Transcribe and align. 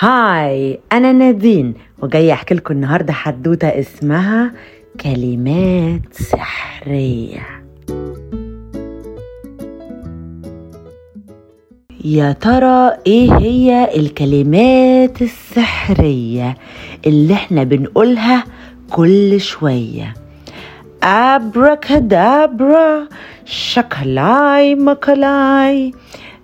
هاي 0.00 0.78
أنا 0.92 1.12
نادين 1.12 1.74
وجاية 2.02 2.32
أحكي 2.32 2.54
لكم 2.54 2.74
النهاردة 2.74 3.12
حدوتة 3.12 3.68
اسمها 3.68 4.52
كلمات 5.00 6.00
سحرية. 6.12 7.46
يا 12.04 12.32
ترى 12.32 12.92
إيه 13.06 13.32
هي 13.38 13.96
الكلمات 13.96 15.22
السحرية 15.22 16.56
اللي 17.06 17.34
إحنا 17.34 17.64
بنقولها 17.64 18.44
كل 18.90 19.40
شوية؟ 19.40 20.14
ابراكادابرا 21.02 23.08
شكلاي 23.44 24.74
مكلاي 24.74 25.92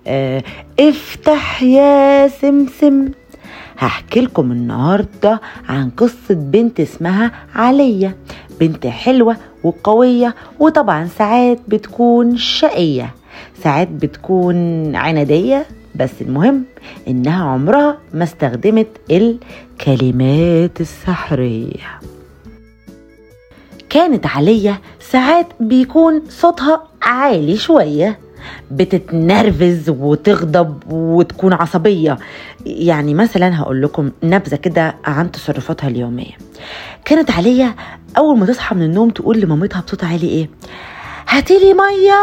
آه 0.07 0.43
افتح 0.79 1.63
يا 1.63 2.27
سمسم. 2.27 3.05
هحكي 3.77 4.21
لكم 4.21 4.51
النهاردة 4.51 5.41
عن 5.69 5.89
قصة 5.89 6.33
بنت 6.35 6.79
اسمها 6.79 7.31
علية 7.55 8.15
بنت 8.59 8.87
حلوة 8.87 9.37
وقوية 9.63 10.35
وطبعا 10.59 11.07
ساعات 11.17 11.59
بتكون 11.67 12.37
شقية. 12.37 13.15
ساعات 13.63 13.87
بتكون 13.87 14.95
عنادية 14.95 15.65
بس 15.95 16.11
المهم 16.21 16.63
إنها 17.07 17.45
عمرها 17.45 17.97
ما 18.13 18.23
استخدمت 18.23 18.87
الكلمات 19.11 20.81
السحرية. 20.81 21.99
كانت 23.89 24.25
علية 24.25 24.81
ساعات 24.99 25.47
بيكون 25.59 26.21
صوتها 26.29 26.83
عالي 27.01 27.57
شوية 27.57 28.19
بتتنرفز 28.71 29.89
وتغضب 29.89 30.79
وتكون 30.91 31.53
عصبية. 31.53 32.17
يعني 32.65 33.13
مثلا 33.13 33.59
هقول 33.61 33.81
لكم 33.81 34.11
نبذة 34.23 34.55
كده 34.55 34.95
عن 35.05 35.31
تصرفاتها 35.31 35.87
اليومية. 35.87 36.37
كانت 37.05 37.31
علية 37.31 37.75
أول 38.17 38.39
ما 38.39 38.45
تصحى 38.45 38.75
من 38.75 38.81
النوم 38.81 39.09
تقول 39.09 39.39
لمامتها 39.39 39.81
بصوت 39.81 40.03
عالي 40.03 40.27
إيه؟ 40.27 40.49
هاتيلي 41.29 41.73
مية! 41.73 42.19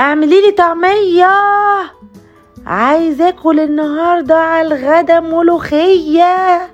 اعملي 0.00 0.40
لي 0.40 0.52
طعمية! 0.58 1.30
عايز 2.66 3.20
أكل 3.20 3.60
النهاردة 3.60 4.34
على 4.34 4.66
الغدا 4.74 5.20
ملوخية! 5.20 6.70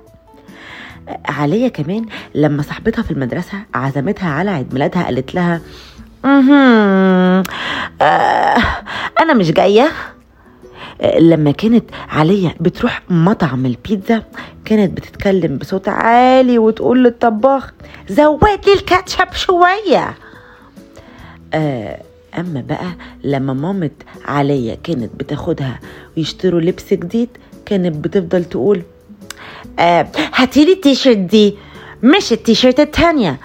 عليا 1.25 1.67
كمان 1.67 2.05
لما 2.35 2.61
صاحبتها 2.63 3.01
في 3.01 3.11
المدرسة 3.11 3.57
عزمتها 3.73 4.29
على 4.29 4.49
عيد 4.51 4.73
ميلادها 4.73 5.03
قالت 5.03 5.35
لها 5.35 5.61
آه 6.27 7.43
أنا 9.19 9.33
مش 9.33 9.51
جاية. 9.51 9.91
لما 11.19 11.51
كانت 11.51 11.83
عليا 12.09 12.53
بتروح 12.59 13.01
مطعم 13.09 13.65
البيتزا 13.65 14.23
كانت 14.65 14.97
بتتكلم 14.97 15.57
بصوت 15.57 15.87
عالي 15.87 16.57
وتقول 16.59 17.03
للطباخ 17.03 17.73
زود 18.09 18.43
لي 18.67 18.73
الكاتشب 18.73 19.33
شوية. 19.33 20.15
آه 21.53 22.01
أما 22.39 22.61
بقى 22.69 22.87
لما 23.23 23.53
مامة 23.53 23.89
عليا 24.25 24.75
كانت 24.83 25.09
بتاخدها 25.19 25.79
ويشتروا 26.17 26.61
لبس 26.61 26.93
جديد 26.93 27.29
كانت 27.65 27.95
بتفضل 28.05 28.43
تقول 28.45 28.81
آه 29.79 30.07
هاتيلي 30.35 30.71
التيشيرت 30.73 31.17
دي 31.17 31.55
مش 32.03 32.31
التيشيرت 32.33 32.79
التانية. 32.79 33.37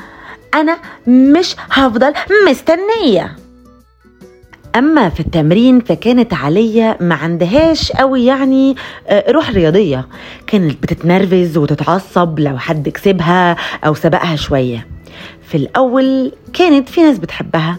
أنا 0.55 0.79
مش 1.07 1.57
هفضل 1.71 2.13
مستنية. 2.49 3.37
أما 4.77 5.09
في 5.09 5.21
التمرين 5.21 5.81
فكانت 5.81 6.35
عليا 6.35 6.97
ما 7.01 7.15
عندهاش 7.15 7.93
قوي 7.93 8.25
يعني 8.25 8.77
روح 9.29 9.51
رياضية. 9.51 10.09
كانت 10.47 10.83
بتتنرفز 10.83 11.57
وتتعصب 11.57 12.39
لو 12.39 12.59
حد 12.59 12.89
كسبها 12.89 13.57
أو 13.87 13.95
سبقها 13.95 14.37
شوية. 14.37 14.87
في 15.49 15.57
الأول 15.57 16.33
كانت 16.53 16.89
في 16.89 17.03
ناس 17.03 17.19
بتحبها 17.19 17.77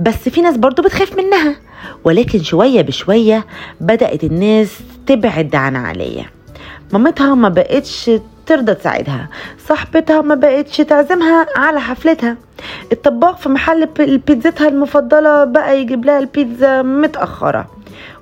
بس 0.00 0.28
في 0.28 0.40
ناس 0.40 0.56
برضو 0.56 0.82
بتخاف 0.82 1.16
منها. 1.16 1.56
ولكن 2.04 2.42
شوية 2.42 2.82
بشوية 2.82 3.46
بدأت 3.80 4.24
الناس 4.24 4.70
تبعد 5.06 5.54
عن 5.54 5.76
عليا. 5.76 6.24
مامتها 6.92 7.34
ما 7.34 7.48
بقتش 7.48 8.10
ترضى 8.48 8.74
تساعدها. 8.74 9.28
صاحبتها 9.66 10.20
ما 10.22 10.34
بقتش 10.34 10.76
تعزمها 10.76 11.46
على 11.56 11.80
حفلتها. 11.80 12.36
الطباخ 12.92 13.36
في 13.36 13.48
محل 13.48 13.86
بيتزتها 13.86 14.68
المفضلة 14.68 15.44
بقى 15.44 15.80
يجيب 15.80 16.04
لها 16.04 16.18
البيتزا 16.18 16.82
متأخرة. 16.82 17.66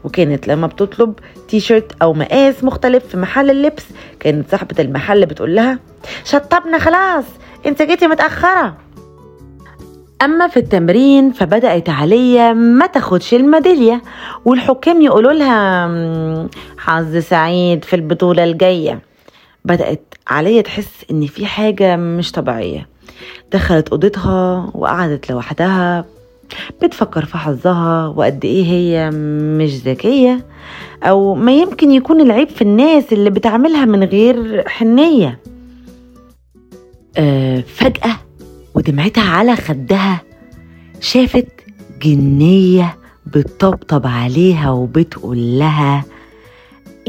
وكانت 0.05 0.49
لما 0.49 0.67
بتطلب 0.67 1.15
تيشيرت 1.49 1.93
أو 2.03 2.13
مقاس 2.13 2.65
مختلف 2.65 3.07
في 3.07 3.17
محل 3.17 3.51
اللبس 3.51 3.85
كانت 4.21 4.51
صاحبة 4.51 4.75
المحل 4.79 5.27
بتقول 5.27 5.55
لها 5.55 5.79
شطبنا 6.25 6.79
خلاص 6.79 7.25
انت 7.67 7.83
جيتي 7.83 8.07
متأخرة. 8.07 8.75
أما 10.23 10.49
في 10.49 10.57
التمرين 10.57 11.33
فبدأت 11.33 11.89
عليا 11.91 12.53
ما 12.53 12.87
تاخدش 12.87 13.35
الميدالية 13.35 14.03
والحكام 14.45 15.03
يقولوا 15.03 15.33
لها 15.33 15.89
حظ 16.79 17.17
سعيد 17.17 17.85
في 17.85 17.97
البطولة 17.97 18.45
الجاية. 18.45 19.01
بدأت 19.65 20.06
عليا 20.29 20.63
تحس 20.63 21.05
إن 21.11 21.27
في 21.27 21.47
حاجة 21.47 21.97
مش 21.97 22.33
طبيعية. 22.33 22.89
دخلت 23.53 23.89
أوضتها 23.89 24.71
وقعدت 24.75 25.31
لوحدها 25.31 26.05
بتفكر 26.83 27.25
في 27.25 27.39
حظها 27.39 28.07
وقد 28.07 28.45
إيه 28.45 28.65
هي 28.65 29.11
مش 29.59 29.71
ذكية 29.75 30.47
أو 31.03 31.35
ما 31.35 31.53
يمكن 31.53 31.91
يكون 31.91 32.21
العيب 32.21 32.49
في 32.49 32.63
الناس 32.63 33.13
اللي 33.13 33.31
بتعملها 33.31 33.85
من 33.85 34.05
غير 34.05 34.69
حنية. 34.69 35.39
أه 37.17 37.61
فجأة 37.61 38.17
ودمعتها 38.75 39.31
على 39.31 39.57
خدها 39.57 40.21
شافت 41.01 41.47
جنية 42.03 42.97
بتطبطب 43.27 44.07
عليها 44.07 44.71
وبتقول 44.71 45.59
لها 45.59 46.05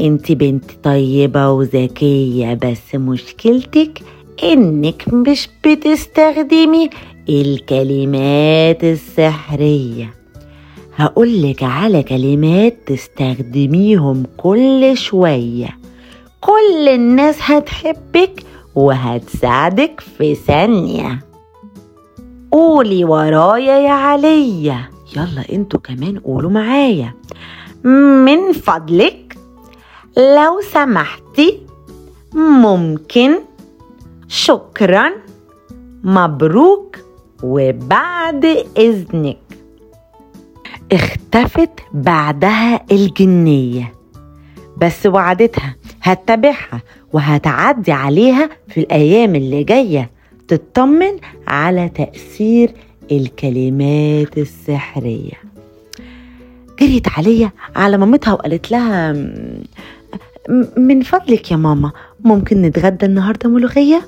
انت 0.00 0.32
بنت 0.32 0.64
طيبة 0.82 1.50
وذكية 1.50 2.54
بس 2.54 2.94
مشكلتك 2.94 4.02
انك 4.44 5.14
مش 5.14 5.48
بتستخدمي 5.66 6.90
الكلمات 7.28 8.84
السحرية. 8.84 10.14
هقولك 10.96 11.62
على 11.62 12.02
كلمات 12.02 12.76
تستخدميهم 12.86 14.22
كل 14.36 14.92
شوية. 14.96 15.78
كل 16.40 16.88
الناس 16.88 17.36
هتحبك 17.40 18.42
وهتساعدك 18.74 20.00
في 20.18 20.34
ثانية. 20.34 21.18
قولي 22.52 23.04
ورايا 23.04 23.78
يا 23.78 23.92
عليا. 23.92 24.90
يلا 25.16 25.44
أنتوا 25.52 25.80
كمان 25.80 26.18
قولوا 26.18 26.50
معايا. 26.50 27.14
من 28.24 28.52
فضلك. 28.52 29.27
لو 30.18 30.60
سمحتي 30.72 31.60
ممكن. 32.34 33.38
شكرا. 34.28 35.10
مبروك. 36.04 36.96
وبعد 37.42 38.44
إذنك. 38.78 39.38
اختفت 40.92 41.70
بعدها 41.92 42.84
الجنية. 42.92 43.92
بس 44.76 45.06
وعدتها. 45.06 45.76
هتتابعها 46.02 46.82
وهتعدي 47.12 47.92
عليها 47.92 48.50
في 48.68 48.80
الأيام 48.80 49.34
اللي 49.34 49.64
جاية. 49.64 50.10
تطمن 50.48 51.18
على 51.48 51.88
تأثير 51.88 52.70
الكلمات 53.12 54.38
السحرية. 54.38 55.48
جريت 56.80 57.08
عليا 57.08 57.50
على 57.76 57.98
مامتها 57.98 58.32
وقالت 58.32 58.70
لها 58.70 59.12
من 60.76 61.00
فضلك 61.00 61.50
يا 61.50 61.56
ماما. 61.56 61.92
ممكن 62.24 62.62
نتغدى 62.62 63.06
النهارده 63.06 63.50
ملوخية؟ 63.50 64.02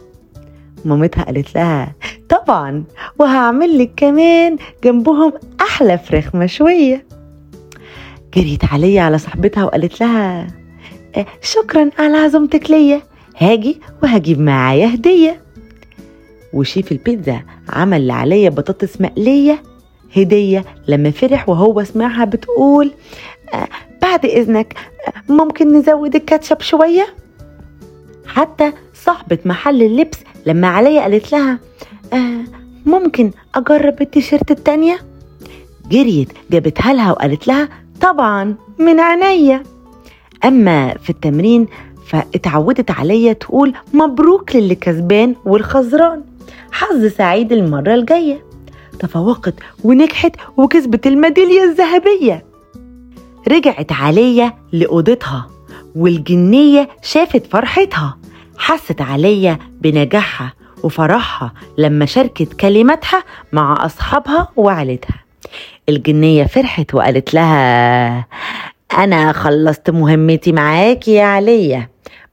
مامتها 0.84 1.24
قالت 1.24 1.54
لها 1.54 1.94
طبعا. 2.28 2.84
وهعمل 3.18 3.78
لك 3.78 3.90
كمان 3.96 4.56
جنبهم 4.84 5.32
أحلى 5.60 5.98
فراخ 5.98 6.34
مشوية. 6.34 7.06
جريت 8.34 8.64
عليا 8.64 9.02
على 9.02 9.18
صاحبتها 9.18 9.64
وقالت 9.64 10.00
لها 10.00 10.46
شكرا 11.42 11.90
على 11.98 12.16
عزومتك 12.16 12.70
ليا. 12.70 13.02
هاجي 13.38 13.80
وهجيب 14.02 14.40
معايا 14.40 14.94
هدية. 14.94 15.42
وشيف 16.52 16.92
البيتزا 16.92 17.42
عمل 17.68 18.06
لعليا 18.06 18.50
بطاطس 18.50 19.00
مقلية 19.00 19.62
هدية 20.16 20.64
لما 20.88 21.10
فرح 21.10 21.48
وهو 21.48 21.84
سمعها 21.84 22.24
بتقول 22.24 22.90
بعد 24.10 24.26
إذنك 24.26 24.74
ممكن 25.28 25.72
نزود 25.72 26.14
الكاتشب 26.14 26.60
شوية؟ 26.60 27.06
حتى 28.26 28.72
صاحبة 28.94 29.38
محل 29.44 29.82
اللبس 29.82 30.18
لما 30.46 30.68
عليا 30.68 31.00
قالت 31.00 31.32
لها 31.32 31.58
آه 32.12 32.40
ممكن 32.86 33.30
أجرب 33.54 34.00
التيشيرت 34.00 34.50
التانية؟ 34.50 34.98
جريت 35.90 36.28
جابتها 36.50 36.92
لها 36.92 37.12
وقالت 37.12 37.48
لها 37.48 37.68
طبعا 38.00 38.54
من 38.78 39.00
عينيا. 39.00 39.62
أما 40.44 40.94
في 40.94 41.10
التمرين 41.10 41.66
فاتعودت 42.06 42.90
عليا 42.90 43.32
تقول 43.32 43.74
مبروك 43.92 44.56
للي 44.56 44.74
كسبان 44.74 45.34
والخسران. 45.44 46.22
حظ 46.72 47.06
سعيد 47.06 47.52
المرة 47.52 47.94
الجاية. 47.94 48.44
تفوقت 48.98 49.54
ونجحت 49.84 50.32
وكسبت 50.56 51.06
الميدالية 51.06 51.64
الذهبية. 51.64 52.49
رجعت 53.48 53.92
عليا 53.92 54.54
لأوضتها 54.72 55.46
والجنية 55.96 56.88
شافت 57.02 57.46
فرحتها 57.46 58.18
حست 58.58 59.00
عليا 59.00 59.58
بنجاحها 59.80 60.52
وفرحها 60.82 61.52
لما 61.78 62.06
شاركت 62.06 62.52
كلماتها 62.52 63.24
مع 63.52 63.86
أصحابها 63.86 64.48
وعيلتها 64.56 65.14
الجنية 65.88 66.44
فرحت 66.44 66.94
وقالت 66.94 67.34
لها 67.34 68.26
أنا 68.98 69.32
خلصت 69.32 69.90
مهمتي 69.90 70.52
معاكي 70.52 71.14
يا 71.14 71.24
عليا. 71.24 71.88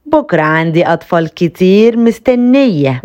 بكرة 0.06 0.42
عندي 0.42 0.86
أطفال 0.86 1.34
كتير 1.34 1.98
مستنية. 1.98 3.02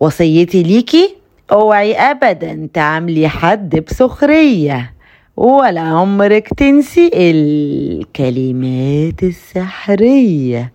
وصيتي 0.00 0.62
ليكي؟ 0.62 1.16
أوعي 1.52 1.94
أبدا 1.94 2.68
تعاملي 2.74 3.28
حد 3.28 3.76
بسخرية. 3.76 4.94
ولا 5.36 5.80
عمرك 5.80 6.48
تنسي 6.56 7.10
الكلمات 7.14 9.22
السحرية. 9.22 10.72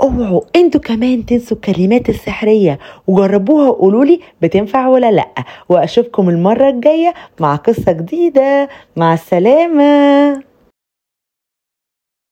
اوعوا 0.00 0.40
أنتوا 0.56 0.80
كمان 0.80 1.26
تنسوا 1.26 1.56
الكلمات 1.56 2.08
السحرية. 2.08 2.78
وجربوها 3.06 3.68
وقولوا 3.68 4.04
لي 4.04 4.20
بتنفع 4.42 4.88
ولا 4.88 5.12
لأ. 5.12 5.28
وأشوفكم 5.68 6.28
المرة 6.28 6.68
الجاية 6.68 7.14
مع 7.40 7.56
قصة 7.56 7.92
جديدة. 7.92 8.68
مع 8.96 9.14
السلامة. 9.14 10.49